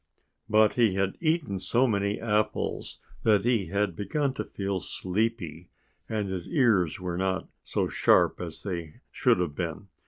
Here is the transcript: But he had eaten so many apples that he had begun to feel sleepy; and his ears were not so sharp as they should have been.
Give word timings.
But 0.49 0.73
he 0.73 0.95
had 0.95 1.15
eaten 1.19 1.59
so 1.59 1.85
many 1.85 2.19
apples 2.19 2.97
that 3.21 3.45
he 3.45 3.67
had 3.67 3.95
begun 3.95 4.33
to 4.33 4.43
feel 4.43 4.79
sleepy; 4.79 5.69
and 6.09 6.27
his 6.27 6.47
ears 6.47 6.99
were 6.99 7.17
not 7.17 7.47
so 7.63 7.87
sharp 7.87 8.41
as 8.41 8.63
they 8.63 9.01
should 9.11 9.37
have 9.37 9.53
been. 9.53 9.89